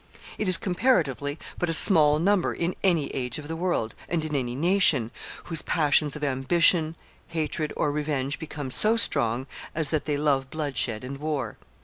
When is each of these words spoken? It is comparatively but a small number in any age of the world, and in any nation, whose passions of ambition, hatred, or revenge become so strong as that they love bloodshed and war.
It 0.39 0.47
is 0.49 0.57
comparatively 0.57 1.37
but 1.59 1.69
a 1.69 1.73
small 1.75 2.17
number 2.17 2.55
in 2.55 2.73
any 2.83 3.09
age 3.09 3.37
of 3.37 3.47
the 3.47 3.55
world, 3.55 3.93
and 4.09 4.25
in 4.25 4.35
any 4.35 4.55
nation, 4.55 5.11
whose 5.43 5.61
passions 5.61 6.15
of 6.15 6.23
ambition, 6.23 6.95
hatred, 7.27 7.71
or 7.77 7.91
revenge 7.91 8.39
become 8.39 8.71
so 8.71 8.97
strong 8.97 9.45
as 9.75 9.91
that 9.91 10.05
they 10.05 10.17
love 10.17 10.49
bloodshed 10.49 11.03
and 11.03 11.19
war. 11.19 11.59